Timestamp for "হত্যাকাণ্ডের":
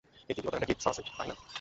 0.47-0.67